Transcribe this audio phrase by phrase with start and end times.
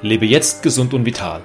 [0.00, 1.42] Lebe jetzt gesund und vital.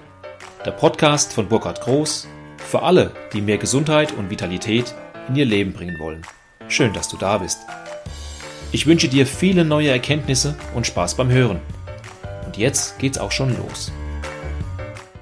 [0.64, 4.94] Der Podcast von Burkhard Groß für alle, die mehr Gesundheit und Vitalität
[5.28, 6.22] in ihr Leben bringen wollen.
[6.68, 7.62] Schön, dass du da bist.
[8.72, 11.62] Ich wünsche dir viele neue Erkenntnisse und Spaß beim Hören.
[12.46, 13.92] Und jetzt geht's auch schon los.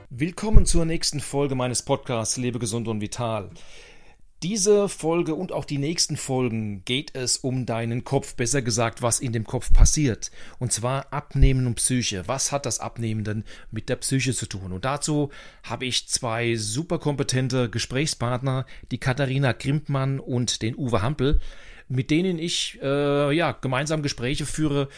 [0.09, 3.49] Willkommen zur nächsten Folge meines Podcasts Lebe gesund und vital.
[4.43, 9.19] Diese Folge und auch die nächsten Folgen geht es um deinen Kopf, besser gesagt, was
[9.19, 10.31] in dem Kopf passiert.
[10.57, 12.23] Und zwar Abnehmen und Psyche.
[12.25, 14.71] Was hat das Abnehmen denn mit der Psyche zu tun?
[14.71, 15.29] Und dazu
[15.61, 21.39] habe ich zwei super kompetente Gesprächspartner, die Katharina Grimpmann und den Uwe Hampel,
[21.87, 24.89] mit denen ich äh, ja gemeinsam Gespräche führe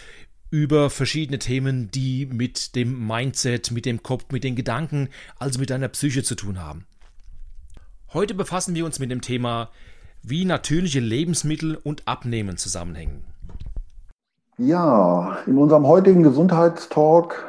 [0.52, 5.70] über verschiedene Themen, die mit dem Mindset, mit dem Kopf, mit den Gedanken, also mit
[5.70, 6.86] deiner Psyche zu tun haben.
[8.14, 9.70] Heute befassen wir uns mit dem Thema,
[10.22, 13.24] wie natürliche Lebensmittel und Abnehmen zusammenhängen.
[14.60, 17.44] Ja, in unserem heutigen Gesundheitstalk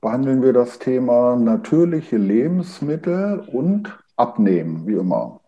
[0.00, 5.42] behandeln wir das Thema natürliche Lebensmittel und Abnehmen, wie immer.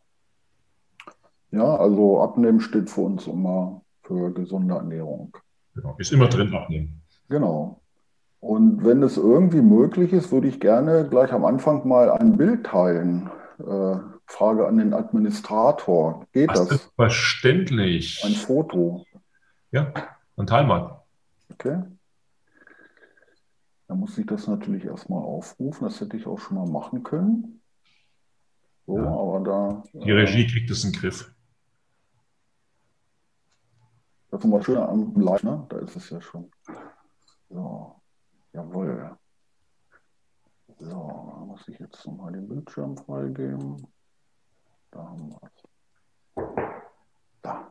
[1.52, 5.34] Ja, also Abnehmen steht für uns immer für gesunde Ernährung.
[5.74, 7.00] Genau, ist immer drin Abnehmen.
[7.30, 7.80] Genau.
[8.40, 12.66] Und wenn es irgendwie möglich ist, würde ich gerne gleich am Anfang mal ein Bild
[12.66, 13.30] teilen.
[13.60, 16.26] Äh, Frage an den Administrator.
[16.32, 16.90] Geht das?
[16.96, 18.22] Verständlich.
[18.24, 19.04] Ein Foto.
[19.70, 19.92] Ja,
[20.46, 21.02] teil mal.
[21.52, 21.82] Okay.
[23.88, 25.84] Da muss ich das natürlich erstmal aufrufen.
[25.84, 27.60] Das hätte ich auch schon mal machen können.
[28.86, 29.06] So, ja.
[29.06, 29.82] aber da.
[29.92, 31.32] Die Regie äh, kriegt es in den Griff.
[34.30, 35.66] Das ist mal schön am ne?
[35.68, 36.50] Da ist es ja schon.
[37.48, 37.96] So,
[38.52, 39.16] jawohl.
[40.80, 43.86] So, da muss ich jetzt nochmal den Bildschirm freigeben.
[44.90, 46.42] Da haben wir es.
[47.42, 47.70] Da.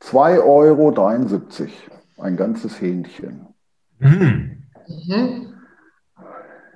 [0.00, 2.22] 2,73 Euro.
[2.22, 3.48] Ein ganzes Hähnchen.
[3.98, 4.62] Mhm.
[4.86, 5.54] Mhm.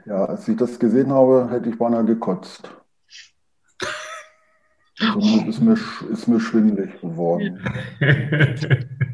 [0.06, 2.68] Ja, als ich das gesehen habe, hätte ich beinahe gekotzt.
[4.98, 5.76] Somit ist mir,
[6.10, 7.60] ist mir schwindelig geworden.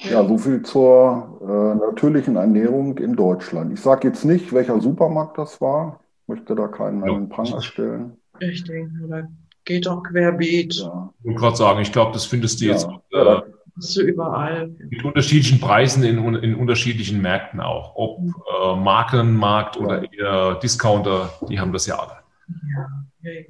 [0.00, 3.72] Ja, so viel zur äh, natürlichen Ernährung in Deutschland.
[3.72, 7.12] Ich sage jetzt nicht, welcher Supermarkt das war möchte da keinen ja.
[7.12, 8.16] einen Pranger stellen.
[8.38, 9.22] Ich denke, da
[9.64, 10.74] geht doch querbeet.
[10.74, 11.12] Ja.
[11.18, 12.72] Ich wollte gerade sagen, ich glaube, das findest du ja.
[12.72, 13.40] jetzt äh,
[13.74, 14.68] das überall.
[14.90, 17.96] Mit unterschiedlichen Preisen in, in unterschiedlichen Märkten auch.
[17.96, 18.34] Ob mhm.
[18.62, 22.18] äh, Markenmarkt oder eher Discounter, die haben das ja alle.
[22.48, 22.88] Ja,
[23.22, 23.46] ja, ja.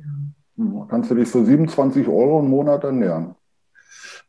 [0.57, 3.35] Hm, kannst du dich für 27 Euro im Monat ernähren?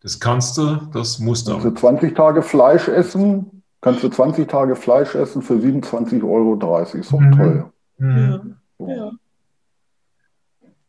[0.02, 1.52] Das kannst du, das musst du.
[1.54, 6.82] Kannst du 20 Tage Fleisch essen, kannst du 20 Tage Fleisch essen für 27,30 Euro.
[6.82, 7.32] Ist doch mhm.
[7.32, 7.72] toll.
[7.98, 8.56] Mhm.
[8.80, 8.88] Ja.
[8.88, 9.12] ja.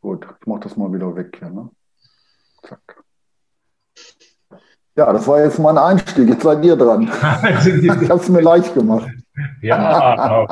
[0.00, 1.50] Gut, ich mache das mal wieder weg hier.
[1.50, 1.70] Ne?
[2.62, 3.02] Zack.
[4.96, 6.28] Ja, das war jetzt mein Einstieg.
[6.28, 7.02] Jetzt seid ihr dran.
[7.82, 9.10] ich habe es mir leicht gemacht.
[9.60, 10.46] Ja.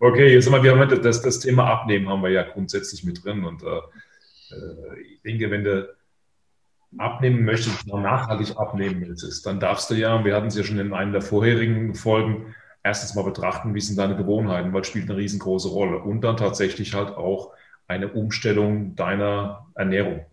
[0.00, 3.44] okay, jetzt mal, wir haben das, das Thema Abnehmen haben wir ja grundsätzlich mit drin.
[3.44, 5.88] Und äh, äh ich denke, wenn du
[6.98, 10.92] abnehmen möchtest, nachhaltig abnehmen willst, dann darfst du ja, wir hatten es ja schon in
[10.92, 15.18] einer der vorherigen Folgen, erstens mal betrachten, wie sind deine Gewohnheiten, weil es spielt eine
[15.18, 15.98] riesengroße Rolle.
[15.98, 17.52] Und dann tatsächlich halt auch
[17.88, 20.26] eine Umstellung deiner Ernährung.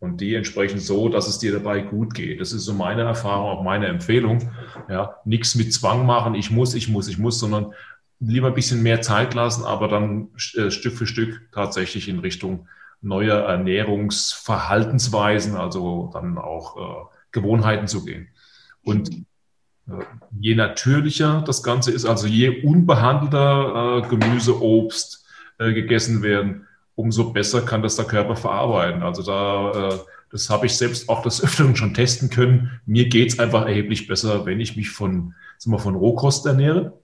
[0.00, 2.40] Und die entsprechend so, dass es dir dabei gut geht.
[2.40, 4.50] Das ist so meine Erfahrung, auch meine Empfehlung.
[4.90, 7.72] Ja, nichts mit Zwang machen, ich muss, ich muss, ich muss, sondern
[8.20, 12.68] lieber ein bisschen mehr Zeit lassen, aber dann äh, Stück für Stück tatsächlich in Richtung
[13.04, 18.28] neuer Ernährungsverhaltensweisen, also dann auch äh, Gewohnheiten zu gehen.
[18.82, 19.24] Und
[20.40, 25.26] Je natürlicher das Ganze ist, also je unbehandelter äh, Gemüse, Obst
[25.58, 29.02] äh, gegessen werden, umso besser kann das der Körper verarbeiten.
[29.02, 29.98] Also da, äh,
[30.30, 32.80] das habe ich selbst auch das Öfteren schon testen können.
[32.86, 36.98] Mir geht's einfach erheblich besser, wenn ich mich von, sagen wir, von Rohkost ernähre,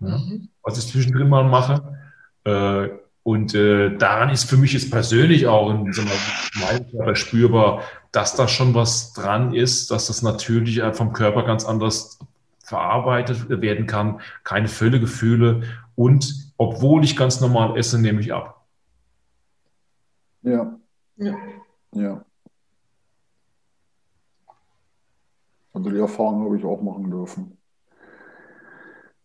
[0.00, 0.48] ja, mhm.
[0.62, 1.98] was ich zwischendrin mal mache.
[3.24, 7.82] Äh, und äh, daran ist für mich jetzt persönlich auch in so meinem Körper spürbar,
[8.10, 12.18] dass da schon was dran ist, dass das natürlich vom Körper ganz anders
[12.64, 15.62] verarbeitet werden kann, keine Völlegefühle
[15.94, 18.64] und obwohl ich ganz normal esse, nehme ich ab.
[20.42, 20.78] Ja.
[21.16, 21.36] Ja.
[21.94, 22.24] ja.
[25.72, 27.58] Also die Erfahrung habe ich auch machen dürfen.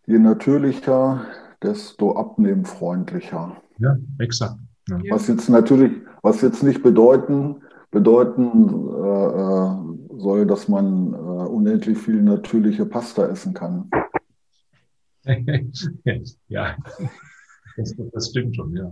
[0.06, 1.25] Je natürlicher,
[1.62, 3.62] desto abnehmfreundlicher.
[3.79, 4.57] Ja, exakt.
[4.89, 5.00] Ja.
[5.09, 5.91] Was jetzt natürlich,
[6.21, 13.27] was jetzt nicht bedeuten, bedeuten äh, äh, soll, dass man äh, unendlich viel natürliche Pasta
[13.27, 13.89] essen kann.
[16.47, 16.75] ja,
[17.75, 18.91] das, das, stimmt schon, ja.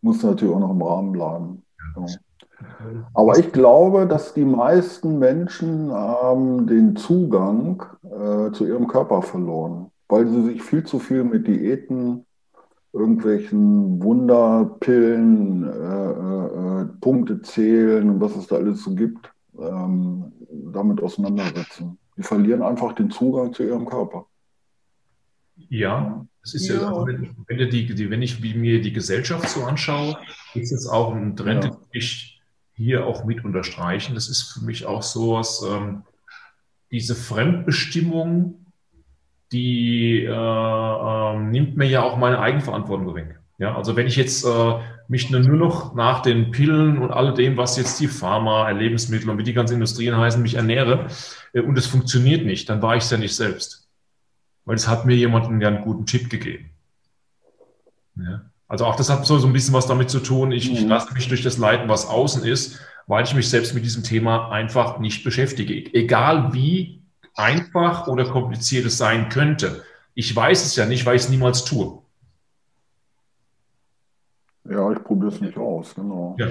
[0.00, 1.62] Muss natürlich auch noch im Rahmen bleiben.
[1.96, 2.06] Ja.
[3.14, 9.90] Aber ich glaube, dass die meisten Menschen haben den Zugang, äh, zu ihrem Körper verloren,
[10.08, 12.26] weil sie sich viel zu viel mit Diäten,
[12.92, 20.32] irgendwelchen Wunderpillen, äh, äh, äh Punkte zählen und was es da alles so gibt, ähm,
[20.72, 21.98] damit auseinandersetzen.
[22.16, 24.26] Die verlieren einfach den Zugang zu ihrem Körper.
[25.68, 29.48] Ja, es ist ja, ja also wenn, wenn, die, die, wenn ich mir die Gesellschaft
[29.48, 30.16] so anschaue,
[30.54, 31.70] ist es auch ein Trend, ja.
[31.70, 32.40] den ich
[32.74, 34.14] hier auch mit unterstreichen.
[34.14, 36.02] Das ist für mich auch so was, ähm,
[36.90, 38.66] diese Fremdbestimmung,
[39.52, 43.40] die äh, äh, nimmt mir ja auch meine Eigenverantwortung weg.
[43.58, 44.74] Ja, also wenn ich jetzt äh,
[45.08, 49.38] mich nur noch nach den Pillen und all dem, was jetzt die Pharma, Lebensmittel und
[49.38, 51.08] wie die ganzen Industrien heißen, mich ernähre
[51.52, 53.88] äh, und es funktioniert nicht, dann war ich es ja nicht selbst.
[54.64, 56.70] Weil es hat mir jemanden ja einen guten Tipp gegeben.
[58.16, 58.42] Ja.
[58.68, 60.52] Also auch das hat so, so ein bisschen was damit zu tun.
[60.52, 60.88] Ich, ich mhm.
[60.88, 64.50] lasse mich durch das leiten, was außen ist, weil ich mich selbst mit diesem Thema
[64.50, 65.92] einfach nicht beschäftige.
[65.92, 66.99] Egal wie
[67.40, 69.84] einfach oder kompliziert es sein könnte.
[70.14, 72.02] Ich weiß es ja nicht, weil ich es niemals tue.
[74.68, 76.36] Ja, ich probiere es nicht aus, genau.
[76.38, 76.48] Ja.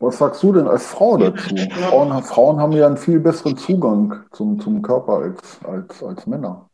[0.00, 1.56] Was sagst du denn als Frau dazu?
[1.56, 6.68] Frauen, Frauen, haben ja einen viel besseren Zugang zum, zum Körper als, als, als Männer.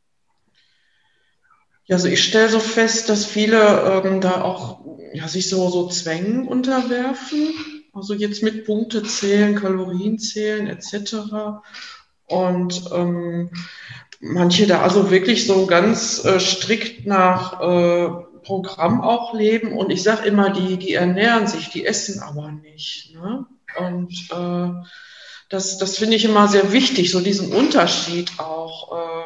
[1.87, 4.81] Ja, also ich stelle so fest, dass viele ähm, da auch
[5.13, 7.53] ja, sich so, so Zwängen unterwerfen.
[7.93, 11.17] Also jetzt mit Punkte zählen, Kalorien zählen etc.
[12.27, 13.51] Und ähm,
[14.21, 18.09] manche da also wirklich so ganz äh, strikt nach äh,
[18.43, 19.73] Programm auch leben.
[19.73, 23.15] Und ich sage immer, die, die ernähren sich, die essen aber nicht.
[23.15, 23.47] Ne?
[23.79, 24.87] Und äh,
[25.49, 28.93] das, das finde ich immer sehr wichtig, so diesen Unterschied auch.
[28.93, 29.25] Äh,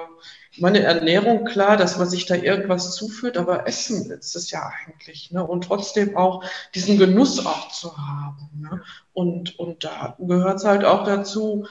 [0.61, 5.31] meine Ernährung, klar, dass man sich da irgendwas zuführt, aber Essen ist es ja eigentlich.
[5.31, 5.47] Ne?
[5.47, 8.49] Und trotzdem auch diesen Genuss auch zu haben.
[8.61, 8.83] Ne?
[9.12, 11.67] Und, und da gehört es halt auch dazu,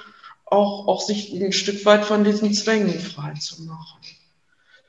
[0.50, 4.00] auch, auch sich ein Stück weit von diesen Zwängen frei zu machen.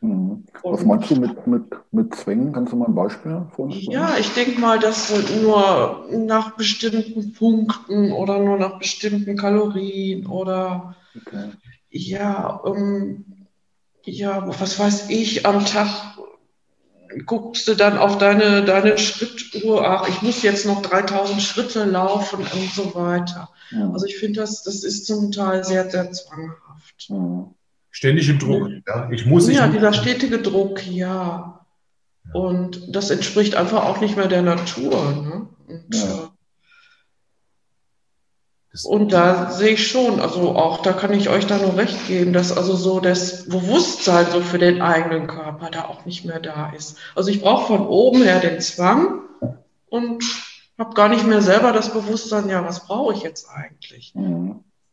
[0.01, 0.45] Mhm.
[0.63, 2.53] Was meinst du mit, mit, mit Zwängen?
[2.53, 5.13] Kannst du mal ein Beispiel für uns Ja, ich denke mal, dass
[5.43, 11.51] nur nach bestimmten Punkten oder nur nach bestimmten Kalorien oder okay.
[11.91, 13.25] ja, um,
[14.05, 16.18] ja, was weiß ich, am Tag
[17.27, 22.41] guckst du dann auf deine, deine Schrittuhr, ach, ich muss jetzt noch 3000 Schritte laufen
[22.41, 23.51] und so weiter.
[23.71, 23.91] Ja.
[23.91, 27.09] Also ich finde, das, das ist zum Teil sehr, sehr zwanghaft.
[27.09, 27.51] Ja.
[27.91, 28.69] Ständig im Druck.
[28.87, 31.65] Ja, ich muss, ja ich dieser stetige Druck, ja.
[32.33, 35.13] Und das entspricht einfach auch nicht mehr der Natur.
[35.13, 35.49] Ne?
[35.67, 36.31] Und, ja.
[38.85, 42.33] Und da sehe ich schon, also auch da kann ich euch da nur recht geben,
[42.33, 46.71] dass also so das Bewusstsein so für den eigenen Körper da auch nicht mehr da
[46.77, 46.99] ist.
[47.15, 49.23] Also ich brauche von oben her den Zwang
[49.89, 50.25] und
[50.79, 54.15] habe gar nicht mehr selber das Bewusstsein, ja, was brauche ich jetzt eigentlich?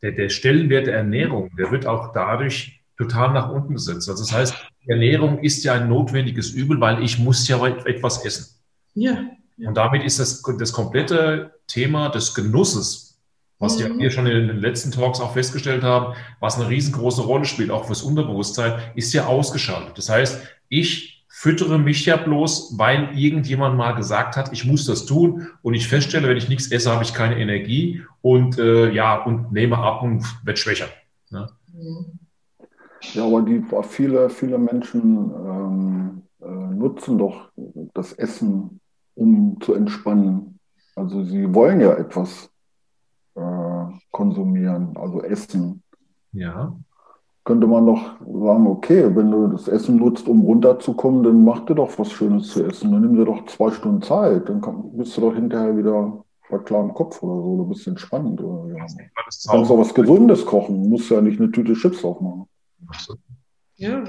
[0.02, 4.10] Der, der Stellenwert der Ernährung, der wird auch dadurch total nach unten gesetzt.
[4.10, 4.56] Also das heißt,
[4.88, 8.56] Ernährung ist ja ein notwendiges Übel, weil ich muss ja etwas essen.
[8.94, 9.26] Ja.
[9.58, 9.68] ja.
[9.68, 13.15] Und damit ist das, das komplette Thema des Genusses,
[13.60, 14.00] was mhm.
[14.00, 17.86] wir schon in den letzten Talks auch festgestellt haben, was eine riesengroße Rolle spielt, auch
[17.86, 19.98] fürs Unterbewusstsein, ist ja ausgeschaltet.
[19.98, 25.06] Das heißt, ich füttere mich ja bloß, weil irgendjemand mal gesagt hat, ich muss das
[25.06, 29.22] tun und ich feststelle, wenn ich nichts esse, habe ich keine Energie und äh, ja
[29.24, 30.88] und nehme ab und werde schwächer.
[31.30, 31.48] Ne?
[31.74, 32.20] Mhm.
[33.14, 37.50] Ja, aber die, viele, viele Menschen ähm, äh, nutzen doch
[37.94, 38.80] das Essen,
[39.16, 40.60] um zu entspannen.
[40.96, 42.50] Also sie wollen ja etwas
[43.36, 45.84] äh, konsumieren, also essen.
[46.32, 46.76] Ja.
[47.44, 51.76] Könnte man doch sagen, okay, wenn du das Essen nutzt, um runterzukommen, dann mach dir
[51.76, 52.92] doch was Schönes zu essen.
[52.92, 56.58] Dann nimm dir doch zwei Stunden Zeit, dann kann, bist du doch hinterher wieder bei
[56.60, 58.42] klarem Kopf oder so, du bist entspannt.
[58.42, 58.86] Oder, ja.
[58.86, 62.48] Du kannst auch was Gesundes kochen, du musst ja nicht eine Tüte Chips aufmachen.
[63.76, 64.04] Ja.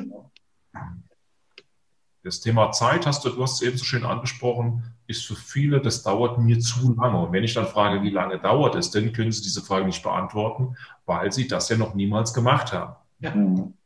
[2.27, 5.81] Das Thema Zeit hast du, du hast es eben so schön angesprochen, ist für viele,
[5.81, 7.21] das dauert mir zu lange.
[7.21, 10.03] Und wenn ich dann frage, wie lange dauert es, dann können sie diese Frage nicht
[10.03, 12.97] beantworten, weil sie das ja noch niemals gemacht haben.
[13.21, 13.33] Ja.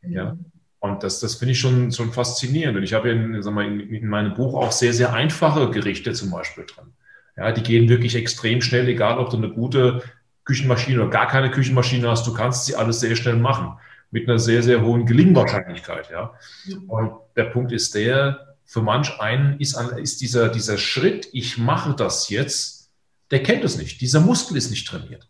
[0.08, 0.38] ja?
[0.78, 2.78] Und das, das finde ich schon, schon faszinierend.
[2.78, 6.14] Und ich habe in, sag mal, in, in meinem Buch auch sehr, sehr einfache Gerichte
[6.14, 6.94] zum Beispiel drin.
[7.36, 10.02] Ja, die gehen wirklich extrem schnell, egal ob du eine gute
[10.44, 13.76] Küchenmaschine oder gar keine Küchenmaschine hast, du kannst sie alles sehr schnell machen
[14.10, 16.10] mit einer sehr, sehr hohen Gelingwahrscheinlichkeit.
[16.10, 16.34] Ja.
[16.88, 21.94] Und der Punkt ist der, für manch einen ist, ist dieser, dieser Schritt, ich mache
[21.94, 22.90] das jetzt,
[23.30, 24.00] der kennt es nicht.
[24.00, 25.28] Dieser Muskel ist nicht trainiert.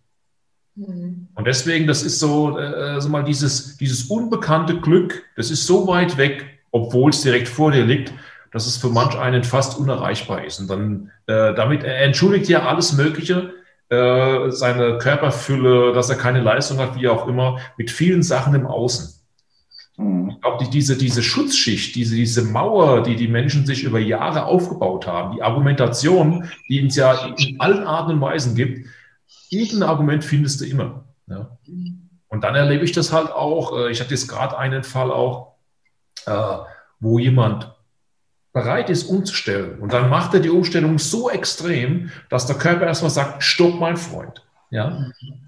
[0.74, 1.28] Mhm.
[1.34, 5.86] Und deswegen, das ist so, äh, so mal dieses, dieses unbekannte Glück, das ist so
[5.86, 8.12] weit weg, obwohl es direkt vor dir liegt,
[8.52, 10.60] dass es für manch einen fast unerreichbar ist.
[10.60, 13.52] Und dann, äh, damit, entschuldigt ja alles Mögliche,
[13.90, 18.66] äh, seine Körperfülle, dass er keine Leistung hat, wie auch immer, mit vielen Sachen im
[18.66, 19.20] Außen.
[19.96, 20.30] Mhm.
[20.30, 25.06] Ich glaube, diese, diese Schutzschicht, diese, diese Mauer, die die Menschen sich über Jahre aufgebaut
[25.06, 28.86] haben, die Argumentation, die es ja in allen Arten und Weisen gibt,
[29.50, 31.04] irgendein Argument findest du immer.
[31.26, 31.58] Ja.
[32.28, 33.76] Und dann erlebe ich das halt auch.
[33.76, 35.54] Äh, ich hatte jetzt gerade einen Fall auch,
[36.26, 36.58] äh,
[37.00, 37.74] wo jemand
[38.52, 39.78] bereit ist umzustellen.
[39.80, 43.96] Und dann macht er die Umstellung so extrem, dass der Körper erstmal sagt, stopp, mein
[43.96, 44.44] Freund.
[44.70, 45.06] Ja?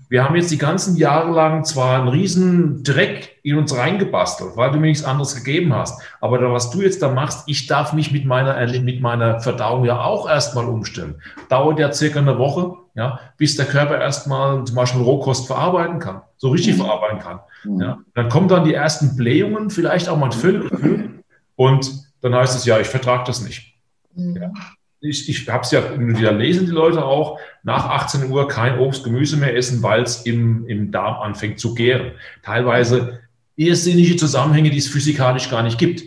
[0.08, 4.70] Wir haben jetzt die ganzen Jahre lang zwar einen riesen Dreck in uns reingebastelt, weil
[4.70, 6.02] du mir nichts anderes gegeben hast.
[6.20, 9.84] Aber da, was du jetzt da machst, ich darf mich mit meiner, mit meiner Verdauung
[9.84, 11.14] ja auch erstmal umstellen.
[11.48, 16.20] Dauert ja circa eine Woche, ja, bis der Körper erstmal zum Beispiel Rohkost verarbeiten kann,
[16.36, 16.82] so richtig mhm.
[16.82, 17.40] verarbeiten kann.
[17.64, 17.80] Mhm.
[17.80, 17.98] Ja.
[18.14, 21.22] Dann kommen dann die ersten Blähungen, vielleicht auch mal ein Völlegefühl.
[21.56, 21.90] Und
[22.22, 23.74] dann heißt es ja, ich vertrage das nicht.
[24.14, 24.36] Mhm.
[24.36, 24.52] Ja.
[25.00, 25.82] Ich, ich habe es ja,
[26.20, 30.22] ja lesen die Leute auch, nach 18 Uhr kein Obst, Gemüse mehr essen, weil es
[30.22, 32.12] im, im Darm anfängt zu gären.
[32.42, 33.20] Teilweise
[33.56, 36.04] irrsinnige Zusammenhänge, die es physikalisch gar nicht gibt.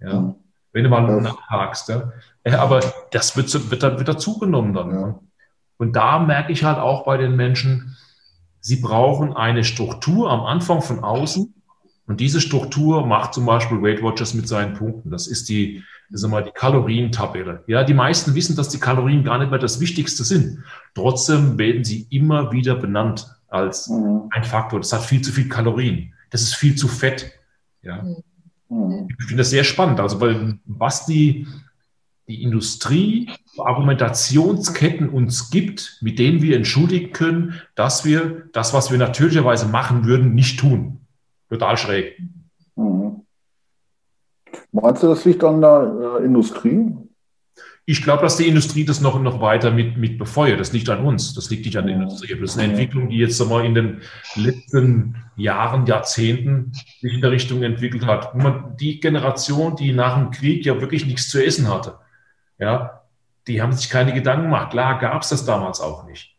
[0.00, 0.20] Ja.
[0.20, 0.34] Mhm.
[0.72, 1.88] Wenn du mal nachhakst.
[1.88, 2.12] Ja.
[2.44, 2.80] Aber
[3.10, 4.90] das wird, wird, dann, wird dazugenommen dann.
[4.90, 5.20] Ja.
[5.78, 7.96] Und da merke ich halt auch bei den Menschen,
[8.60, 11.54] sie brauchen eine Struktur am Anfang von außen,
[12.06, 15.10] und diese Struktur macht zum Beispiel Weight Watchers mit seinen Punkten.
[15.10, 17.64] Das ist die, sagen wir mal, die Kalorientabelle.
[17.66, 20.62] Ja, die meisten wissen, dass die Kalorien gar nicht mehr das Wichtigste sind.
[20.94, 24.28] Trotzdem werden sie immer wieder benannt als mhm.
[24.30, 24.80] ein Faktor.
[24.80, 26.12] Das hat viel zu viel Kalorien.
[26.30, 27.32] Das ist viel zu fett.
[27.82, 28.04] Ja.
[28.68, 29.08] Mhm.
[29.08, 29.98] Ich finde das sehr spannend.
[29.98, 31.48] Also, weil was die,
[32.28, 38.98] die Industrie, Argumentationsketten uns gibt, mit denen wir entschuldigen können, dass wir das, was wir
[38.98, 41.00] natürlicherweise machen würden, nicht tun
[41.48, 42.20] total schräg.
[42.74, 43.22] Mhm.
[44.72, 46.94] Meinst du, das liegt an der äh, Industrie?
[47.88, 50.58] Ich glaube, dass die Industrie das noch, noch weiter mit, mit befeuert.
[50.58, 51.34] Das liegt an uns.
[51.34, 52.02] Das liegt nicht an der mhm.
[52.02, 52.34] Industrie.
[52.34, 54.02] Das ist eine Entwicklung, die jetzt mal in den
[54.34, 58.32] letzten Jahren, Jahrzehnten sich in der Richtung entwickelt hat.
[58.80, 61.98] Die Generation, die nach dem Krieg ja wirklich nichts zu essen hatte,
[62.58, 63.02] ja,
[63.46, 64.72] die haben sich keine Gedanken gemacht.
[64.72, 66.35] Klar gab es das damals auch nicht.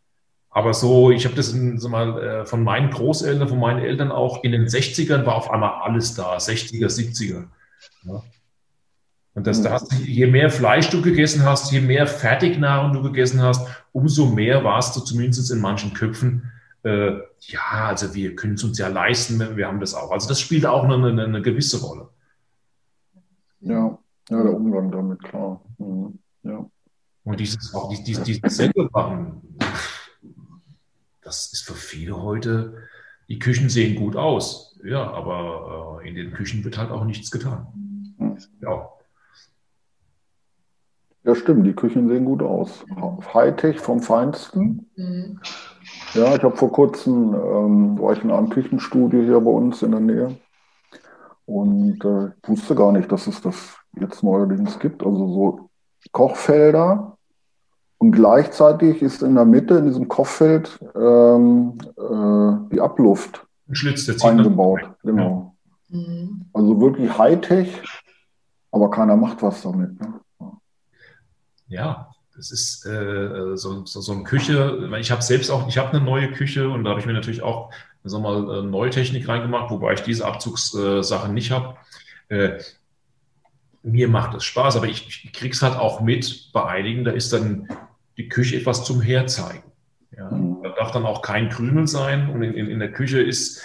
[0.58, 4.12] Aber so, ich habe das in, so mal, äh, von meinen Großeltern, von meinen Eltern
[4.12, 7.44] auch, in den 60ern war auf einmal alles da, 60er, 70er.
[8.06, 8.24] Ja.
[9.36, 13.40] Und das, da hast, je mehr Fleisch du gegessen hast, je mehr Fertignahrung du gegessen
[13.40, 18.64] hast, umso mehr warst du zumindest in manchen Köpfen, äh, ja, also wir können es
[18.64, 20.10] uns ja leisten, wir haben das auch.
[20.10, 22.10] Also das spielt auch eine, eine, eine gewisse Rolle.
[23.60, 23.96] Ja,
[24.30, 25.62] ja, der Umgang damit, klar.
[25.78, 26.18] Mhm.
[26.42, 26.66] Ja.
[27.26, 29.40] Und dieses, auch dieses, dieses Selbermachen,
[31.28, 32.88] das ist für viele heute,
[33.28, 34.80] die Küchen sehen gut aus.
[34.84, 37.68] Ja, aber äh, in den Küchen wird halt auch nichts getan.
[38.62, 38.90] Ja.
[41.26, 42.86] Ja, stimmt, die Küchen sehen gut aus.
[43.34, 44.90] Hightech vom Feinsten.
[44.96, 45.42] Mhm.
[46.14, 49.92] Ja, ich habe vor kurzem, ähm, war ich in einem Küchenstudio hier bei uns in
[49.92, 50.38] der Nähe
[51.46, 55.04] und äh, wusste gar nicht, dass es das jetzt neuerdings gibt.
[55.04, 55.70] Also so
[56.14, 57.17] Kochfelder,
[58.00, 64.82] und gleichzeitig ist in der Mitte, in diesem Kopffeld, ähm, äh, die Abluft Schlitz, eingebaut.
[65.04, 65.56] Genau.
[65.90, 65.98] Ja.
[66.00, 66.46] Mhm.
[66.54, 67.82] Also wirklich Hightech,
[68.72, 70.00] aber keiner macht was damit.
[70.00, 70.14] Ne?
[71.68, 74.90] Ja, das ist äh, so, so, so, eine Küche.
[75.00, 77.42] Ich habe selbst auch, ich habe eine neue Küche und da habe ich mir natürlich
[77.42, 77.72] auch
[78.10, 81.76] sagen wir mal, neue Technik reingemacht, wobei ich diese Abzugssachen nicht habe.
[82.30, 82.60] Äh,
[83.88, 87.12] mir macht es Spaß, aber ich, ich kriege es halt auch mit bei einigen, da
[87.12, 87.68] ist dann
[88.18, 89.64] die Küche etwas zum Herzeigen.
[90.16, 90.64] Ja, mhm.
[90.64, 93.64] da darf dann auch kein Krümel sein und in, in, in der Küche ist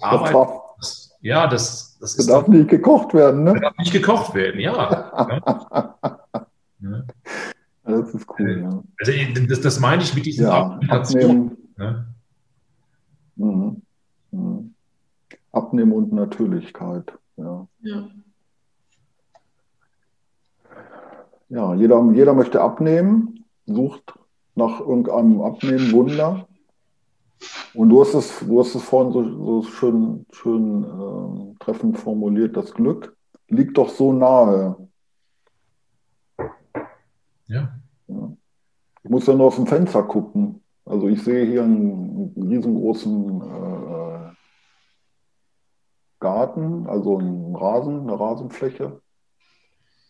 [0.00, 0.34] Arbeit.
[0.78, 2.28] Das, ja, das, das ist.
[2.28, 3.58] darf dann, nicht gekocht werden, ne?
[3.60, 5.40] Darf nicht gekocht werden, ja.
[6.80, 7.04] ja.
[7.84, 8.82] Das ist cool, ja.
[9.00, 9.12] Also
[9.46, 11.56] das, das meine ich mit diesem ja, Abnehmen.
[11.78, 12.06] Ja.
[13.36, 13.82] Mhm.
[14.30, 14.74] Mhm.
[15.52, 17.12] Abnehmen und Natürlichkeit.
[17.36, 17.66] Ja.
[17.82, 18.08] ja.
[21.52, 24.18] Ja, jeder, jeder möchte abnehmen, sucht
[24.54, 26.48] nach irgendeinem Abnehmen-Wunder.
[27.74, 32.56] Und du hast es, du hast es vorhin so, so schön, schön äh, treffend formuliert,
[32.56, 33.14] das Glück
[33.48, 34.88] liegt doch so nahe.
[37.48, 37.78] Ja.
[38.06, 38.32] ja.
[39.04, 40.62] Ich muss ja nur aus dem Fenster gucken.
[40.86, 44.32] Also ich sehe hier einen riesengroßen äh,
[46.18, 49.02] Garten, also einen Rasen, eine Rasenfläche.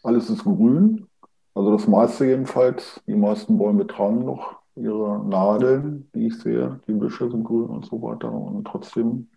[0.05, 1.09] Alles ist grün.
[1.55, 6.93] Also das meiste jedenfalls, die meisten Bäume tragen noch ihre Nadeln, die ich sehe, die
[6.93, 8.33] Büsche sind grün und so weiter.
[8.33, 9.29] Und trotzdem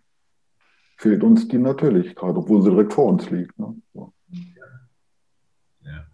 [0.96, 3.58] fehlt uns die Natürlichkeit, obwohl sie direkt vor uns liegt.
[3.58, 3.74] Ne?
[3.92, 4.12] So.
[5.84, 6.06] Ja.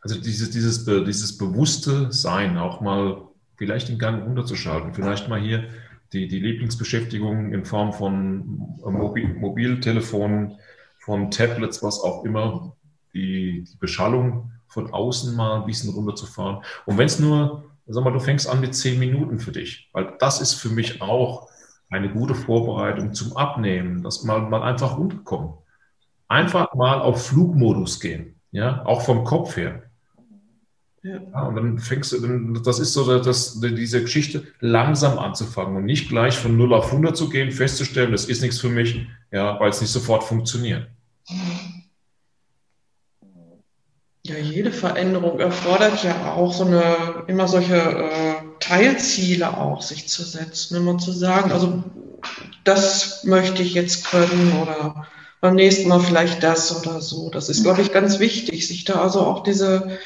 [0.00, 5.64] Also dieses, dieses, dieses bewusste Sein, auch mal vielleicht den Gang runterzuschalten, vielleicht mal hier
[6.14, 10.56] die, die Lieblingsbeschäftigung in Form von Mobil, Mobiltelefonen,
[10.98, 12.76] von Tablets, was auch immer,
[13.12, 16.62] die, die Beschallung von außen mal ein bisschen runterzufahren.
[16.86, 20.14] Und wenn es nur, sag mal, du fängst an mit zehn Minuten für dich, weil
[20.18, 21.48] das ist für mich auch
[21.90, 25.54] eine gute Vorbereitung zum Abnehmen, dass man mal einfach runterkommt.
[26.28, 29.82] Einfach mal auf Flugmodus gehen, ja, auch vom Kopf her.
[31.02, 31.46] Ja.
[31.46, 36.36] und dann fängst du, das ist so das, diese Geschichte, langsam anzufangen und nicht gleich
[36.36, 39.80] von 0 auf 100 zu gehen, festzustellen, das ist nichts für mich, ja, weil es
[39.80, 40.88] nicht sofort funktioniert.
[44.28, 50.22] Ja, jede Veränderung erfordert ja auch so eine, immer solche äh, Teilziele auch sich zu
[50.22, 51.82] setzen, immer zu sagen, also
[52.64, 55.06] das möchte ich jetzt können oder
[55.40, 57.30] beim nächsten Mal vielleicht das oder so.
[57.30, 59.98] Das ist, glaube ich, ganz wichtig, sich da also auch diese,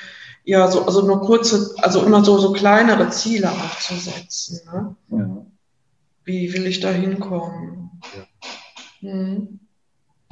[0.45, 4.61] ja, so, also nur kurze, also immer so, so kleinere Ziele auch zu setzen.
[4.73, 4.97] Ne?
[5.11, 5.47] Ja.
[6.25, 7.91] Wie will ich da hinkommen?
[8.14, 9.09] Ja.
[9.11, 9.59] Hm.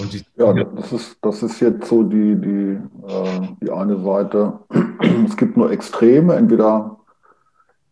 [0.05, 4.61] Die, ja, das ist, das ist jetzt so die, die, äh, die eine Seite.
[5.25, 6.99] Es gibt nur Extreme, entweder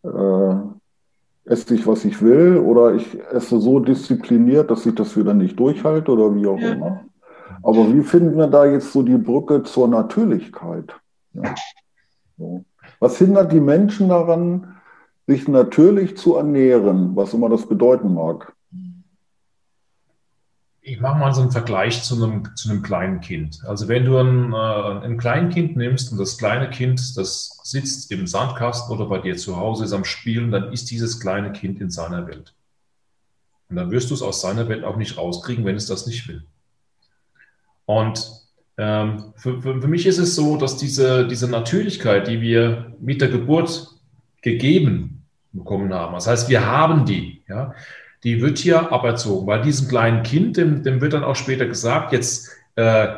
[0.03, 0.55] äh,
[1.45, 5.59] esse ich, was ich will, oder ich esse so diszipliniert, dass ich das wieder nicht
[5.59, 6.73] durchhalte oder wie auch ja.
[6.73, 7.01] immer.
[7.63, 10.95] Aber wie finden wir da jetzt so die Brücke zur Natürlichkeit?
[11.33, 11.55] Ja.
[12.37, 12.65] So.
[13.01, 14.77] Was hindert die Menschen daran,
[15.27, 18.55] sich natürlich zu ernähren, was immer das bedeuten mag?
[20.89, 23.61] Ich mache mal so einen Vergleich zu einem, zu einem kleinen Kind.
[23.67, 28.27] Also wenn du ein, äh, ein Kleinkind nimmst und das kleine Kind, das sitzt im
[28.27, 31.91] Sandkasten oder bei dir zu Hause, ist am Spielen, dann ist dieses kleine Kind in
[31.91, 32.55] seiner Welt.
[33.69, 36.27] Und dann wirst du es aus seiner Welt auch nicht rauskriegen, wenn es das nicht
[36.27, 36.43] will.
[37.85, 38.31] Und
[38.79, 43.21] ähm, für, für, für mich ist es so, dass diese, diese Natürlichkeit, die wir mit
[43.21, 43.89] der Geburt
[44.41, 47.75] gegeben bekommen haben, das heißt, wir haben die, ja,
[48.25, 49.47] die wird hier aberzogen.
[49.47, 53.09] Bei diesem kleinen Kind, dem, dem wird dann auch später gesagt, jetzt äh,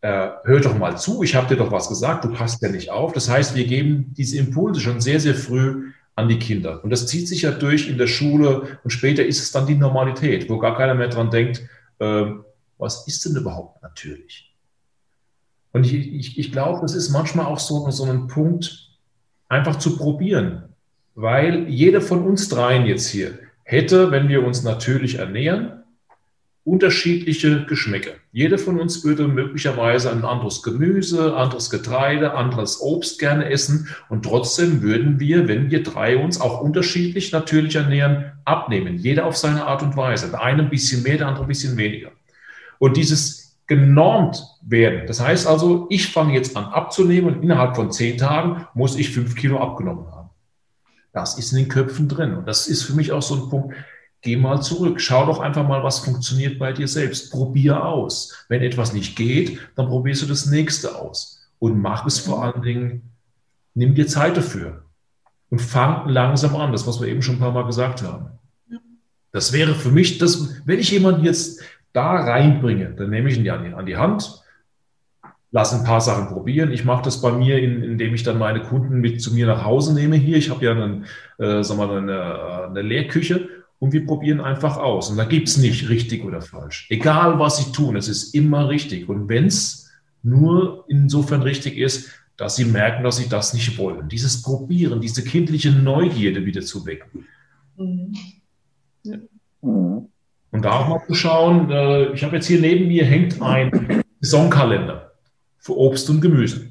[0.00, 2.90] äh, hör doch mal zu, ich habe dir doch was gesagt, du passt ja nicht
[2.90, 3.12] auf.
[3.12, 6.84] Das heißt, wir geben diese Impulse schon sehr, sehr früh an die Kinder.
[6.84, 9.74] Und das zieht sich ja durch in der Schule und später ist es dann die
[9.74, 11.62] Normalität, wo gar keiner mehr dran denkt,
[11.98, 12.26] äh,
[12.76, 14.54] was ist denn überhaupt natürlich?
[15.72, 18.90] Und ich, ich, ich glaube, das ist manchmal auch so, so ein Punkt,
[19.48, 20.64] einfach zu probieren.
[21.14, 25.84] Weil jeder von uns dreien jetzt hier, hätte, wenn wir uns natürlich ernähren,
[26.64, 28.12] unterschiedliche Geschmäcker.
[28.32, 34.24] Jeder von uns würde möglicherweise ein anderes Gemüse, anderes Getreide, anderes Obst gerne essen und
[34.24, 38.96] trotzdem würden wir, wenn wir drei uns auch unterschiedlich natürlich ernähren, abnehmen.
[38.96, 40.30] Jeder auf seine Art und Weise.
[40.30, 42.12] Der eine ein bisschen mehr, der andere ein bisschen weniger.
[42.78, 47.92] Und dieses genormt werden, das heißt also, ich fange jetzt an abzunehmen und innerhalb von
[47.92, 50.13] zehn Tagen muss ich fünf Kilo abgenommen haben.
[51.14, 52.34] Das ist in den Köpfen drin.
[52.34, 53.74] Und das ist für mich auch so ein Punkt.
[54.20, 55.00] Geh mal zurück.
[55.00, 57.30] Schau doch einfach mal, was funktioniert bei dir selbst.
[57.30, 58.44] Probier aus.
[58.48, 61.48] Wenn etwas nicht geht, dann probierst du das nächste aus.
[61.60, 63.12] Und mach es vor allen Dingen,
[63.74, 64.82] nimm dir Zeit dafür.
[65.50, 66.72] Und fang langsam an.
[66.72, 68.30] Das, was wir eben schon ein paar Mal gesagt haben.
[69.30, 73.48] Das wäre für mich, das, wenn ich jemanden jetzt da reinbringe, dann nehme ich ihn
[73.48, 74.43] an die Hand
[75.54, 76.72] lass ein paar Sachen probieren.
[76.72, 79.64] Ich mache das bei mir, in, indem ich dann meine Kunden mit zu mir nach
[79.64, 80.36] Hause nehme hier.
[80.36, 81.04] Ich habe ja einen,
[81.38, 85.10] äh, sagen wir mal eine, eine Lehrküche und wir probieren einfach aus.
[85.10, 86.88] Und da gibt's nicht richtig oder falsch.
[86.90, 89.08] Egal, was sie tun, es ist immer richtig.
[89.08, 89.92] Und wenn's
[90.24, 94.08] nur insofern richtig ist, dass sie merken, dass sie das nicht wollen.
[94.08, 97.28] Dieses Probieren, diese kindliche Neugierde wieder zu wecken.
[97.76, 98.12] Mhm.
[99.04, 99.18] Ja.
[99.60, 104.02] Und da auch mal zu schauen, äh, ich habe jetzt hier neben mir hängt ein
[104.20, 105.13] Saisonkalender
[105.64, 106.68] für Obst und Gemüse.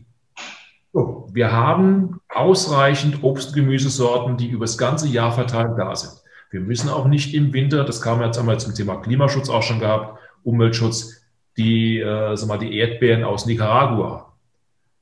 [0.94, 6.14] Wir haben ausreichend Obst- und Gemüsesorten, die über das ganze Jahr verteilt da sind.
[6.52, 9.80] Wir müssen auch nicht im Winter, das kam jetzt einmal zum Thema Klimaschutz auch schon
[9.80, 11.24] gehabt, Umweltschutz,
[11.58, 14.34] die, äh, sag mal, die Erdbeeren aus Nicaragua.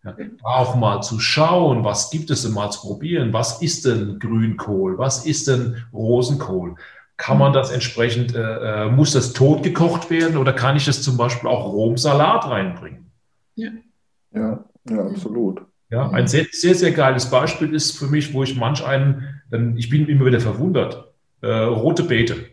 [0.05, 3.33] Ja, auch mal zu schauen, was gibt es denn mal zu probieren?
[3.33, 4.97] Was ist denn Grünkohl?
[4.97, 6.75] Was ist denn Rosenkohl?
[7.17, 11.03] Kann man das entsprechend, äh, äh muss das tot gekocht werden oder kann ich das
[11.03, 13.10] zum Beispiel auch roh im Salat reinbringen?
[13.61, 13.71] Ja,
[14.33, 15.61] ja, ja absolut.
[15.89, 19.75] Ja, ein sehr, sehr, sehr geiles Beispiel ist für mich, wo ich manch einen, denn
[19.77, 22.45] ich bin immer wieder verwundert, äh, rote Beete.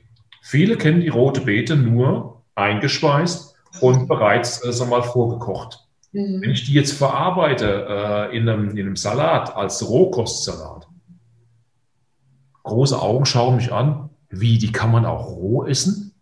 [0.42, 5.86] Viele kennen die rote Beete nur eingespeist und bereits, äh, mal, vorgekocht.
[6.12, 6.40] Mhm.
[6.40, 10.88] Wenn ich die jetzt verarbeite äh, in, einem, in einem Salat als Rohkostsalat,
[12.64, 16.12] große Augen schauen mich an, wie, die kann man auch roh essen?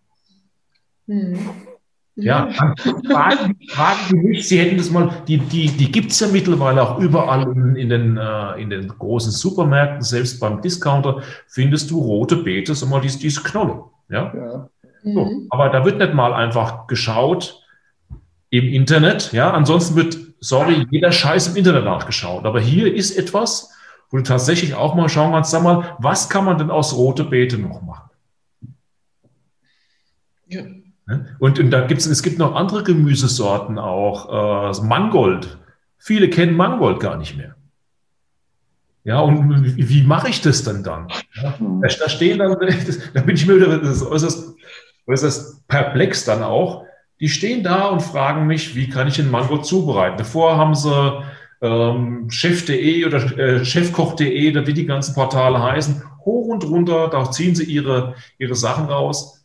[1.06, 1.38] Mhm.
[2.18, 6.28] Ja, fragen, fragen Sie mich, Sie hätten das mal, die, die, die gibt es ja
[6.28, 11.90] mittlerweile auch überall in, in, den, äh, in den großen Supermärkten, selbst beim Discounter findest
[11.90, 13.84] du rote Beete, so mal diese, diese Knolle.
[14.08, 14.32] Ja?
[14.34, 14.68] ja.
[15.04, 15.46] So, mhm.
[15.50, 17.62] aber da wird nicht mal einfach geschaut
[18.48, 22.46] im Internet, ja, ansonsten wird, sorry, jeder Scheiß im Internet nachgeschaut.
[22.46, 23.74] Aber hier ist etwas,
[24.10, 27.24] wo du tatsächlich auch mal schauen kannst, sag mal, was kann man denn aus rote
[27.24, 28.10] Beete noch machen?
[30.46, 30.62] Ja.
[31.06, 31.36] Ne?
[31.38, 35.58] Und, und da gibt es, es gibt noch andere Gemüsesorten auch, äh, Mangold.
[35.98, 37.54] Viele kennen Mangold gar nicht mehr.
[39.04, 41.08] Ja, und wie, wie mache ich das denn dann?
[41.40, 42.56] Ja, da, da, stehen dann,
[43.14, 44.56] da bin ich mir wieder das äußerst,
[45.06, 46.84] äußerst perplex dann auch.
[47.20, 50.18] Die stehen da und fragen mich, wie kann ich den Mangold zubereiten?
[50.18, 51.22] Davor haben sie
[51.62, 57.54] ähm, chef.de oder äh, chefkoch.de, wie die ganzen Portale heißen, hoch und runter, da ziehen
[57.54, 59.35] sie ihre, ihre Sachen raus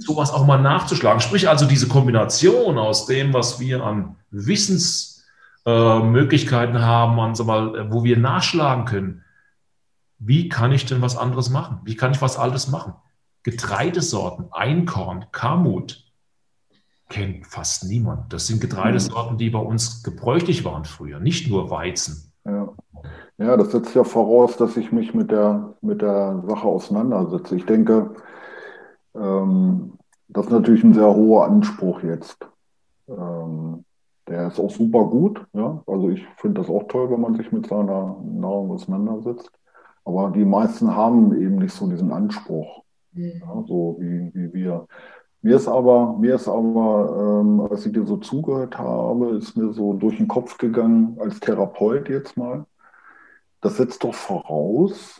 [0.00, 1.20] sowas auch mal nachzuschlagen.
[1.20, 8.02] Sprich also diese Kombination aus dem, was wir an Wissensmöglichkeiten äh, haben, an, mal, wo
[8.04, 9.24] wir nachschlagen können.
[10.18, 11.78] Wie kann ich denn was anderes machen?
[11.84, 12.94] Wie kann ich was Altes machen?
[13.42, 16.04] Getreidesorten, Einkorn, Kamut,
[17.08, 18.32] kennt fast niemand.
[18.32, 22.32] Das sind Getreidesorten, die bei uns gebräuchlich waren früher, nicht nur Weizen.
[22.44, 22.68] Ja.
[23.38, 27.56] ja, das setzt ja voraus, dass ich mich mit der, mit der Sache auseinandersetze.
[27.56, 28.14] Ich denke,
[29.14, 29.92] ähm,
[30.28, 32.38] das ist natürlich ein sehr hoher Anspruch jetzt.
[33.08, 33.84] Ähm,
[34.28, 35.44] der ist auch super gut.
[35.52, 35.82] Ja?
[35.86, 39.50] Also ich finde das auch toll, wenn man sich mit seiner Nahrung auseinandersetzt.
[40.04, 43.32] Aber die meisten haben eben nicht so diesen Anspruch, mhm.
[43.40, 44.86] ja, so wie, wie wir.
[45.42, 49.72] Mir ist aber, mir ist aber, ähm, als ich dir so zugehört habe, ist mir
[49.72, 52.66] so durch den Kopf gegangen, als Therapeut jetzt mal,
[53.60, 55.19] das setzt doch voraus,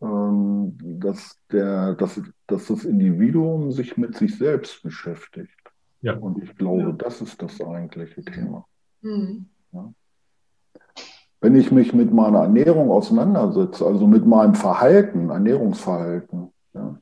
[0.00, 5.58] dass, der, dass, dass das Individuum sich mit sich selbst beschäftigt.
[6.00, 6.16] Ja.
[6.16, 6.92] Und ich glaube, ja.
[6.92, 8.64] das ist das eigentliche Thema.
[9.02, 9.46] Mhm.
[9.72, 9.92] Ja.
[11.40, 17.00] Wenn ich mich mit meiner Ernährung auseinandersetze, also mit meinem Verhalten, Ernährungsverhalten, ja.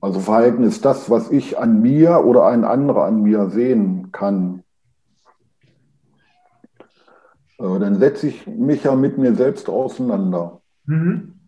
[0.00, 4.64] also Verhalten ist das, was ich an mir oder ein anderer an mir sehen kann,
[7.58, 10.60] äh, dann setze ich mich ja mit mir selbst auseinander.
[10.86, 11.39] Mhm.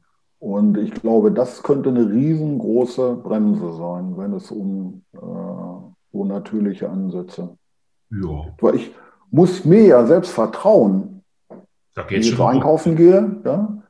[0.43, 5.19] Und ich glaube, das könnte eine riesengroße Bremse sein, wenn es um äh,
[6.13, 7.57] so natürliche Ansätze.
[8.11, 8.47] Ja.
[8.61, 8.93] Weil ich
[9.31, 11.23] muss mir ja selbst vertrauen.
[11.95, 13.83] Da wenn ich jetzt einkaufen gehe, ja,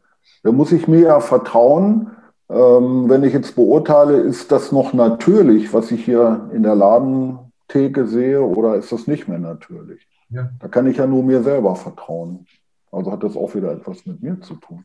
[0.43, 2.11] da muss ich mir ja vertrauen,
[2.51, 8.07] ähm, wenn ich jetzt beurteile, ist das noch natürlich, was ich hier in der Ladentheke
[8.07, 10.07] sehe, oder ist das nicht mehr natürlich?
[10.29, 10.51] Ja.
[10.61, 12.47] Da kann ich ja nur mir selber vertrauen.
[12.91, 14.85] Also hat das auch wieder etwas mit mir zu tun.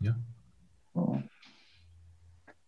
[0.00, 0.14] Ja.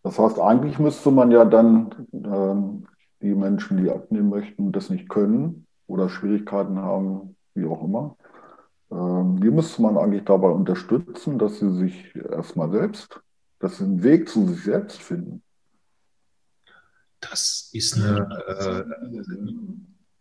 [0.03, 2.87] Das heißt, eigentlich müsste man ja dann ähm,
[3.21, 8.15] die Menschen, die abnehmen möchten, das nicht können oder Schwierigkeiten haben, wie auch immer,
[8.91, 13.19] ähm, die müsste man eigentlich dabei unterstützen, dass sie sich erstmal selbst,
[13.59, 15.43] dass sie einen Weg zu sich selbst finden.
[17.19, 18.83] Das ist eine, äh,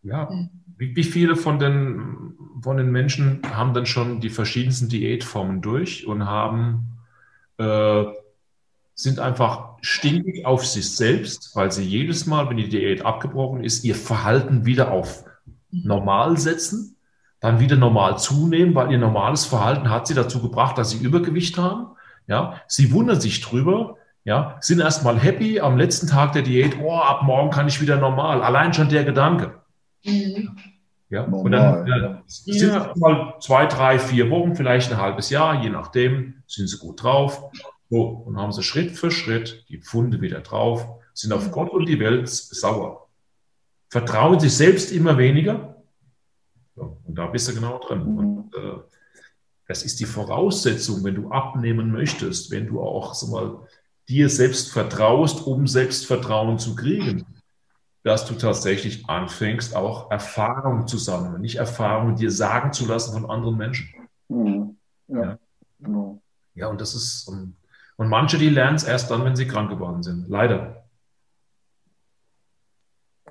[0.03, 0.29] ja,
[0.77, 6.07] wie, wie, viele von den, von den Menschen haben dann schon die verschiedensten Diätformen durch
[6.07, 6.98] und haben
[7.59, 8.05] äh,
[8.95, 13.85] sind einfach stinkig auf sich selbst, weil sie jedes Mal, wenn die Diät abgebrochen ist,
[13.85, 15.25] ihr Verhalten wieder auf
[15.71, 16.97] normal setzen,
[17.41, 21.57] dann wieder normal zunehmen, weil ihr normales Verhalten hat sie dazu gebracht, dass sie Übergewicht
[21.59, 21.95] haben.
[22.27, 26.97] Ja, sie wundern sich drüber, ja, sind erstmal happy am letzten Tag der Diät, oh,
[26.97, 28.43] ab morgen kann ich wieder normal.
[28.43, 29.63] Allein schon der Gedanke.
[30.05, 30.59] Mhm.
[31.11, 32.93] Ja, normal, und dann ja, sind ja.
[32.97, 37.51] mal zwei, drei, vier Wochen, vielleicht ein halbes Jahr, je nachdem, sind sie gut drauf.
[37.89, 41.89] So, und haben sie Schritt für Schritt die Pfunde wieder drauf, sind auf Gott und
[41.89, 43.09] die Welt sauer.
[43.89, 45.83] Vertrauen sich selbst immer weniger.
[46.77, 48.03] So, und da bist du genau drin.
[48.03, 48.79] Und äh,
[49.67, 53.67] das ist die Voraussetzung, wenn du abnehmen möchtest, wenn du auch so mal
[54.11, 57.25] dir selbst vertraust, um Selbstvertrauen zu kriegen
[58.03, 63.31] dass du tatsächlich anfängst, auch Erfahrung zu sammeln, nicht Erfahrung dir sagen zu lassen von
[63.31, 63.89] anderen Menschen.
[64.29, 64.77] Mhm.
[65.09, 65.23] Ja.
[65.23, 65.39] Ja.
[65.81, 66.21] Genau.
[66.55, 67.55] ja, und das ist, und,
[67.97, 70.29] und manche, die lernen es erst dann, wenn sie krank geworden sind.
[70.29, 70.85] Leider.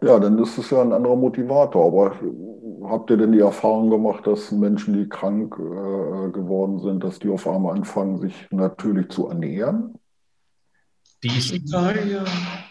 [0.02, 1.88] Ja, dann ist es ja ein anderer Motivator.
[1.88, 2.16] Aber
[2.90, 7.30] habt ihr denn die Erfahrung gemacht, dass Menschen, die krank äh, geworden sind, dass die
[7.30, 9.96] auf einmal anfangen, sich natürlich zu ernähren?
[11.24, 12.24] Die ist, ja, ja.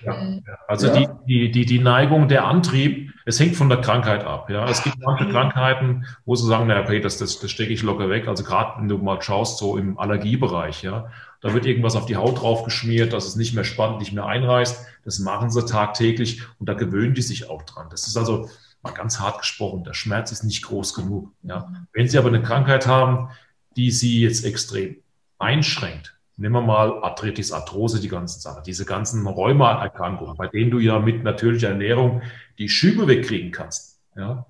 [0.04, 4.48] Ja, also Die, die, die, die Neigung, der Antrieb, es hängt von der Krankheit ab.
[4.50, 4.68] Ja.
[4.68, 8.08] Es gibt manche Krankheiten, wo sie sagen, naja, okay, das, das, das stecke ich locker
[8.08, 8.28] weg.
[8.28, 12.16] Also gerade wenn du mal schaust, so im Allergiebereich, ja, da wird irgendwas auf die
[12.16, 14.86] Haut drauf geschmiert, dass es nicht mehr spannt, nicht mehr einreißt.
[15.04, 17.88] Das machen sie tagtäglich und da gewöhnen die sich auch dran.
[17.90, 18.48] Das ist also
[18.82, 19.82] mal ganz hart gesprochen.
[19.82, 21.32] Der Schmerz ist nicht groß genug.
[21.42, 21.72] Ja.
[21.92, 23.30] Wenn sie aber eine Krankheit haben,
[23.76, 24.96] die sie jetzt extrem
[25.38, 30.78] einschränkt, nehmen wir mal Arthritis, Arthrose, die ganzen Sachen, diese ganzen Rheumaerkrankungen, bei denen du
[30.78, 32.22] ja mit natürlicher Ernährung
[32.58, 34.46] die Schübe wegkriegen kannst, ja,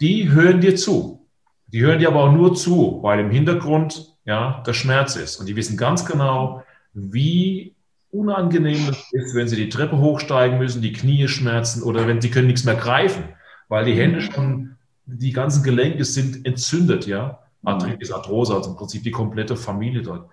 [0.00, 1.28] die hören dir zu.
[1.68, 5.36] Die hören dir aber auch nur zu, weil im Hintergrund ja der Schmerz ist.
[5.36, 7.74] Und die wissen ganz genau, wie
[8.10, 12.30] unangenehm es ist, wenn sie die Treppe hochsteigen müssen, die Knie schmerzen oder wenn sie
[12.30, 13.24] können nichts mehr greifen,
[13.68, 17.40] weil die Hände schon, die ganzen Gelenke sind entzündet, ja.
[17.64, 20.28] Arthritis, Arthrose, also im Prinzip die komplette Familie dort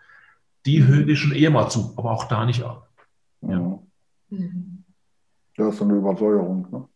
[0.65, 2.87] die hören dir schon eher mal zu, aber auch da nicht ab.
[3.41, 3.79] Ja.
[4.29, 4.83] Mhm.
[5.57, 6.67] Das ist eine Übersäuerung.
[6.71, 6.87] Ne?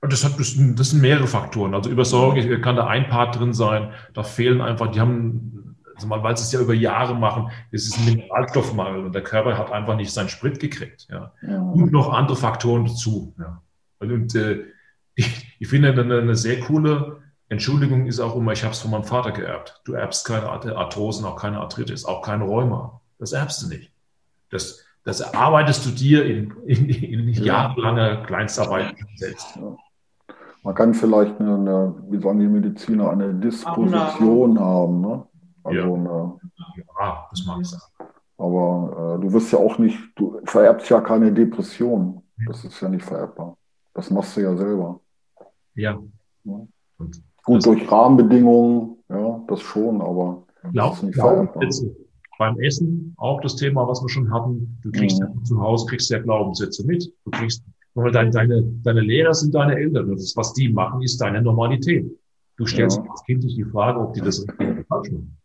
[0.00, 1.74] Und das, hat, das, sind mehrere Faktoren.
[1.74, 3.92] Also Übersäuerung kann da ein Part drin sein.
[4.12, 7.86] Da fehlen einfach, die haben, also mal, weil sie es ja über Jahre machen, es
[7.86, 11.06] ist ein Mineralstoffmangel und der Körper hat einfach nicht seinen Sprit gekriegt.
[11.10, 11.32] Ja.
[11.42, 11.60] ja.
[11.60, 13.34] Und noch andere Faktoren dazu.
[13.38, 13.62] Ja.
[13.98, 14.64] Und äh,
[15.14, 18.90] ich, ich finde eine, eine sehr coole Entschuldigung ist auch immer, ich habe es von
[18.90, 19.80] meinem Vater geerbt.
[19.84, 23.00] Du erbst keine Arthrosen, auch keine Arthritis, auch keine Rheuma.
[23.18, 23.92] Das erbst du nicht.
[24.50, 29.56] Das, das erarbeitest du dir in, in, in jahrelanger Kleinstarbeit selbst.
[29.56, 29.76] Ja.
[30.62, 35.00] Man kann vielleicht eine, eine, wie sagen die Mediziner, eine Disposition haben.
[35.02, 35.26] Ne?
[35.62, 35.84] Also ja.
[35.84, 36.40] Eine,
[36.98, 37.80] ja, das mag sein.
[38.38, 42.22] Aber äh, du wirst ja auch nicht, du vererbst ja keine Depression.
[42.46, 43.56] Das ist ja nicht vererbbar.
[43.92, 45.00] Das machst du ja selber.
[45.74, 46.00] Ja.
[46.44, 46.66] ja.
[47.44, 51.62] Gut, durch Rahmenbedingungen, ja, das schon, aber glaub, das ist nicht vererbbar
[52.38, 54.78] beim Essen auch das Thema, was wir schon hatten.
[54.82, 57.12] Du kriegst ja zu Hause, kriegst ja Glaubenssätze mit.
[57.24, 57.62] Du kriegst,
[57.94, 60.10] weil deine, deine, deine Lehrer sind deine Eltern.
[60.10, 62.06] Und das, was die machen, ist deine Normalität.
[62.56, 63.10] Du stellst ja.
[63.10, 65.36] als Kind nicht die Frage, ob die das richtig oder falsch machen.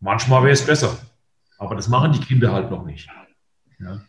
[0.00, 0.96] Manchmal wäre es besser.
[1.58, 3.08] Aber das machen die Kinder halt noch nicht.
[3.78, 4.00] Ja.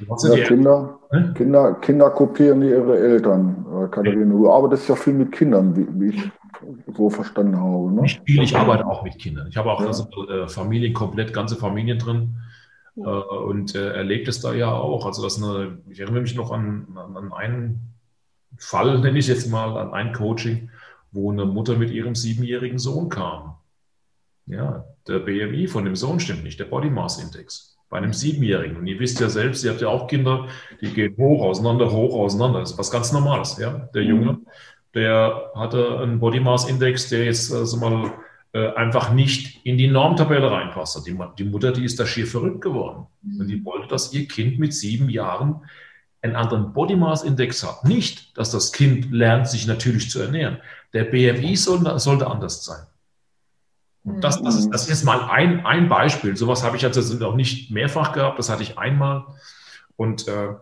[0.00, 1.00] Ja, Kinder,
[1.34, 4.32] Kinder, Kinder kopieren ihre Eltern, äh, Katharina.
[4.32, 6.30] Du arbeitest ja viel mit Kindern, wie, wie ich
[6.98, 7.92] so verstanden habe.
[7.92, 8.02] Ne?
[8.02, 9.46] Nicht viel, ich arbeite auch mit Kindern.
[9.48, 9.86] Ich habe auch ja.
[9.86, 12.36] also, äh, Familien, komplett ganze Familien drin
[12.96, 15.06] äh, und äh, erlebt es da ja auch.
[15.06, 17.94] Also das eine, ich erinnere mich noch an, an, an einen
[18.56, 20.70] Fall, nenne ich jetzt mal, an ein Coaching,
[21.12, 23.54] wo eine Mutter mit ihrem siebenjährigen Sohn kam.
[24.46, 28.76] Ja, der BMI von dem Sohn stimmt nicht, der Body Mass Index bei einem Siebenjährigen.
[28.76, 30.48] Und ihr wisst ja selbst, ihr habt ja auch Kinder,
[30.80, 32.60] die gehen hoch, auseinander, hoch, auseinander.
[32.60, 33.56] Das ist was ganz Normales.
[33.56, 33.88] Ja?
[33.94, 34.40] Der Junge
[34.94, 38.12] der hatte einen Body Mass Index, der jetzt also mal
[38.52, 41.06] äh, einfach nicht in die Normtabelle reinpasst.
[41.06, 43.06] Die, die, Mutter, die ist da schier verrückt geworden.
[43.22, 43.40] Mhm.
[43.40, 45.62] Und die wollte, dass ihr Kind mit sieben Jahren
[46.22, 47.84] einen anderen Body Mass Index hat.
[47.84, 50.58] Nicht, dass das Kind lernt, sich natürlich zu ernähren.
[50.92, 52.86] Der BMI soll, sollte anders sein.
[54.04, 56.36] Und das, das, ist, das ist mal ein, ein Beispiel.
[56.36, 59.26] Sowas habe ich jetzt auch nicht mehrfach gehabt, das hatte ich einmal.
[59.96, 60.54] Und äh,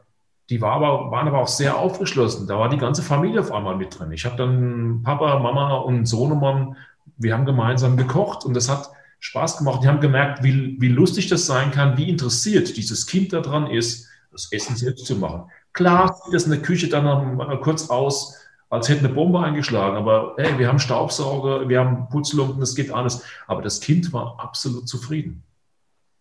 [0.50, 2.46] die war aber, waren aber auch sehr aufgeschlossen.
[2.46, 4.12] Da war die ganze Familie auf einmal mit drin.
[4.12, 6.76] Ich habe dann Papa, Mama und Sohnemann,
[7.16, 9.82] wir haben gemeinsam gekocht und das hat Spaß gemacht.
[9.82, 14.08] Die haben gemerkt, wie, wie lustig das sein kann, wie interessiert dieses Kind daran ist,
[14.30, 15.50] das Essen selbst zu machen.
[15.72, 19.96] Klar sieht das in der Küche dann noch kurz aus, als hätte eine Bombe eingeschlagen,
[19.96, 23.22] aber hey, wir haben Staubsauger, wir haben Putzlumpen, das geht alles.
[23.46, 25.44] Aber das Kind war absolut zufrieden.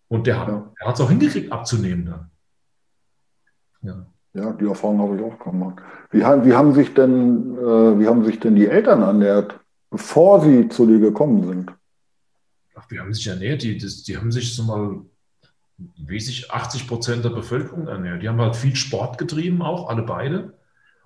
[0.08, 2.32] Und der hat es auch hingekriegt, abzunehmen dann.
[3.82, 4.06] Ja.
[4.36, 5.76] Ja, die Erfahrung habe ich auch gemacht.
[6.12, 9.58] Wie, wie, haben sich denn, äh, wie haben sich denn die Eltern ernährt,
[9.90, 11.72] bevor sie zu dir gekommen sind?
[12.76, 13.64] Ach, wie haben sich ernährt?
[13.64, 15.00] Die, die, die haben sich so mal,
[15.78, 18.22] wie sich 80 Prozent der Bevölkerung ernährt.
[18.22, 20.54] Die haben halt viel Sport getrieben, auch alle beide.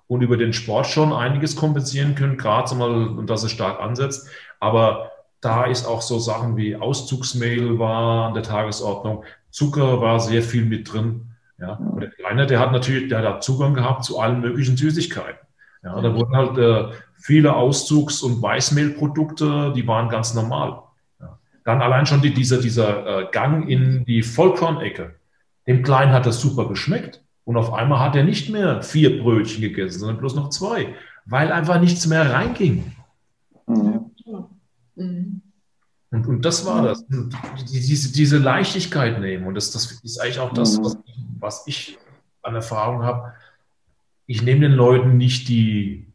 [0.08, 4.28] Und über den Sport schon einiges kompensieren können, gerade so mal, dass es stark ansetzt.
[4.58, 10.42] Aber da ist auch so Sachen wie Auszugsmehl war an der Tagesordnung, Zucker war sehr
[10.42, 11.29] viel mit drin.
[11.60, 15.46] Ja, und der Kleine, der hat natürlich, der hat Zugang gehabt zu allen möglichen Süßigkeiten.
[15.82, 20.82] Ja, da wurden halt äh, viele Auszugs- und Weißmehlprodukte, die waren ganz normal.
[21.20, 21.38] Ja.
[21.64, 25.14] Dann allein schon die, dieser, dieser äh, Gang in die Vollkornecke.
[25.66, 27.22] Dem Kleinen hat das super geschmeckt.
[27.44, 30.94] Und auf einmal hat er nicht mehr vier Brötchen gegessen, sondern bloß noch zwei,
[31.24, 32.92] weil einfach nichts mehr reinging.
[33.66, 34.10] Mhm.
[34.96, 35.42] Mhm.
[36.10, 37.04] Und, und das war das.
[37.70, 39.46] diese, diese Leichtigkeit nehmen.
[39.46, 40.84] Und das, das ist eigentlich auch das, mhm.
[40.84, 40.98] was,
[41.38, 41.98] was ich
[42.42, 43.32] an Erfahrung habe.
[44.26, 46.12] Ich nehme den Leuten nicht die,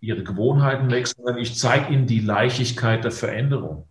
[0.00, 3.86] ihre Gewohnheiten weg, sondern ich zeige ihnen die Leichtigkeit der Veränderung.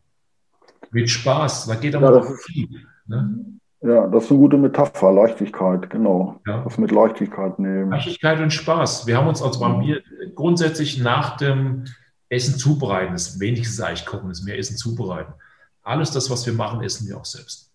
[0.92, 1.68] Mit Spaß.
[1.68, 2.86] Da geht aber ja, viel.
[3.08, 3.46] Ne?
[3.82, 6.40] Ja, das ist eine gute Metapher, Leichtigkeit, genau.
[6.46, 6.64] Ja.
[6.64, 7.90] Das mit Leichtigkeit nehmen.
[7.90, 9.08] Leichtigkeit und Spaß.
[9.08, 10.02] Wir haben uns als beim Bier
[10.36, 11.86] grundsätzlich nach dem
[12.30, 13.14] Essen zubereiten.
[13.14, 15.34] Das ist, ist, wenig, Das wenigste eigentlich kochen, ist mehr Essen zubereiten.
[15.84, 17.72] Alles das, was wir machen, essen wir auch selbst.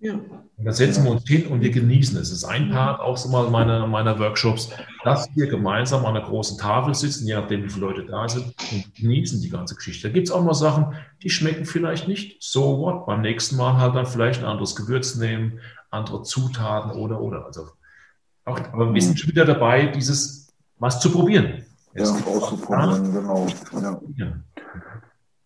[0.00, 0.14] Ja.
[0.14, 2.28] Und da setzen wir uns hin und wir genießen es.
[2.28, 4.68] Es ist ein Part auch so mal meiner, meiner Workshops,
[5.02, 8.54] dass wir gemeinsam an einer großen Tafel sitzen, je nachdem, wie viele Leute da sind,
[8.70, 10.08] und genießen die ganze Geschichte.
[10.08, 12.42] Da gibt es auch mal Sachen, die schmecken vielleicht nicht.
[12.42, 13.06] So what?
[13.06, 15.60] Beim nächsten Mal halt dann vielleicht ein anderes Gewürz nehmen,
[15.90, 17.46] andere Zutaten oder, oder.
[17.46, 17.68] Also
[18.44, 21.64] auch, aber wir sind schon wieder dabei, dieses was zu probieren.
[21.94, 23.46] Ja, auszuprobieren, genau.
[24.16, 24.40] Ja.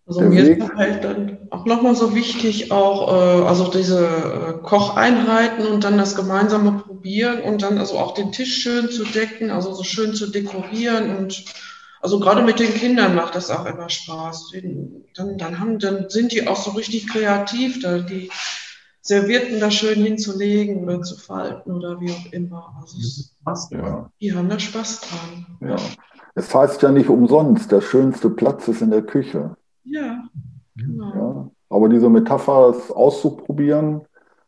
[0.08, 0.58] Also mir Weg.
[0.58, 5.98] ist halt dann auch nochmal so wichtig, auch äh, also diese äh, Kocheinheiten und dann
[5.98, 10.14] das gemeinsame Probieren und dann also auch den Tisch schön zu decken, also so schön
[10.14, 11.44] zu dekorieren und
[12.00, 14.52] also gerade mit den Kindern macht das auch immer Spaß.
[15.14, 18.30] Dann, dann, haben, dann sind die auch so richtig kreativ, da die
[19.02, 22.74] Servierten da schön hinzulegen oder zu falten oder wie auch immer.
[22.80, 23.34] Also es,
[23.70, 24.10] ja.
[24.20, 25.46] Die haben da Spaß dran.
[25.68, 25.76] Ja.
[26.34, 29.56] Es heißt ja nicht umsonst, der schönste Platz ist in der Küche.
[29.90, 30.24] Ja,
[30.76, 31.14] genau.
[31.14, 34.02] Ja, aber diese Metapher, es auszuprobieren,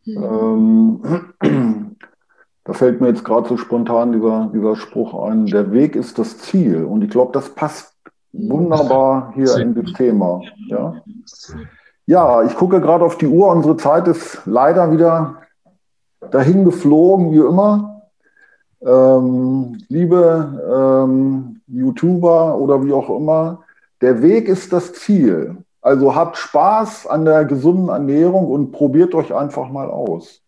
[0.04, 1.02] mhm.
[1.42, 1.96] ähm,
[2.64, 6.38] da fällt mir jetzt gerade so spontan dieser, dieser Spruch ein, der Weg ist das
[6.38, 6.84] Ziel.
[6.84, 7.94] Und ich glaube, das passt
[8.32, 8.50] mhm.
[8.50, 10.40] wunderbar hier in das Thema.
[10.68, 11.02] Ja,
[12.06, 13.48] ja ich gucke gerade auf die Uhr.
[13.48, 15.36] Unsere Zeit ist leider wieder
[16.30, 18.02] dahin geflogen, wie immer.
[18.82, 23.60] Ähm, liebe ähm, YouTuber oder wie auch immer,
[24.00, 25.56] der Weg ist das Ziel.
[25.82, 30.42] Also habt Spaß an der gesunden Ernährung und probiert euch einfach mal aus.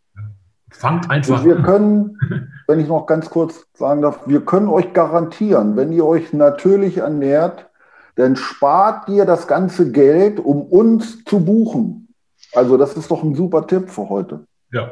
[0.71, 1.45] Fangt einfach an.
[1.45, 2.19] Wir können,
[2.67, 6.99] wenn ich noch ganz kurz sagen darf, wir können euch garantieren, wenn ihr euch natürlich
[6.99, 7.71] ernährt,
[8.17, 12.15] dann spart ihr das ganze Geld, um uns zu buchen.
[12.53, 14.45] Also das ist doch ein super Tipp für heute.
[14.71, 14.91] Ja.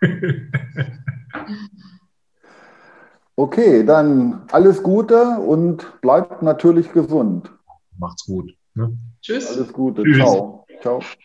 [3.40, 7.50] Okay, dann alles Gute und bleibt natürlich gesund.
[7.98, 8.54] Macht's gut.
[8.74, 8.94] Ne?
[9.22, 9.56] Tschüss.
[9.56, 10.02] Alles Gute.
[10.02, 10.18] Tschüss.
[10.18, 10.66] Ciao.
[10.82, 11.00] Ciao.
[11.00, 11.16] Ciao.